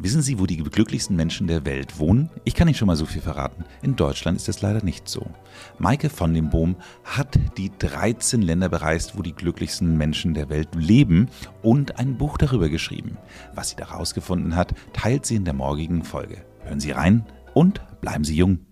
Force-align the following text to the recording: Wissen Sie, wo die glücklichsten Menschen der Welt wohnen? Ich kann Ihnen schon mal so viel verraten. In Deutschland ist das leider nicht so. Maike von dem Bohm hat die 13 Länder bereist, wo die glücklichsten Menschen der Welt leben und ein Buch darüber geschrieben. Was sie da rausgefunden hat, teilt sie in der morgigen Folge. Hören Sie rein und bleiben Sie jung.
Wissen 0.00 0.22
Sie, 0.22 0.38
wo 0.38 0.46
die 0.46 0.58
glücklichsten 0.58 1.16
Menschen 1.16 1.48
der 1.48 1.64
Welt 1.64 1.98
wohnen? 1.98 2.30
Ich 2.44 2.54
kann 2.54 2.68
Ihnen 2.68 2.76
schon 2.76 2.86
mal 2.86 2.94
so 2.94 3.04
viel 3.04 3.20
verraten. 3.20 3.64
In 3.82 3.96
Deutschland 3.96 4.36
ist 4.36 4.46
das 4.46 4.62
leider 4.62 4.84
nicht 4.84 5.08
so. 5.08 5.26
Maike 5.80 6.08
von 6.08 6.32
dem 6.32 6.50
Bohm 6.50 6.76
hat 7.02 7.36
die 7.56 7.72
13 7.76 8.40
Länder 8.40 8.68
bereist, 8.68 9.18
wo 9.18 9.22
die 9.22 9.32
glücklichsten 9.32 9.98
Menschen 9.98 10.34
der 10.34 10.50
Welt 10.50 10.68
leben 10.76 11.28
und 11.62 11.98
ein 11.98 12.16
Buch 12.16 12.38
darüber 12.38 12.68
geschrieben. 12.68 13.18
Was 13.56 13.70
sie 13.70 13.76
da 13.76 13.86
rausgefunden 13.86 14.54
hat, 14.54 14.72
teilt 14.92 15.26
sie 15.26 15.34
in 15.34 15.44
der 15.44 15.54
morgigen 15.54 16.04
Folge. 16.04 16.44
Hören 16.62 16.78
Sie 16.78 16.92
rein 16.92 17.26
und 17.54 17.80
bleiben 18.00 18.22
Sie 18.22 18.36
jung. 18.36 18.67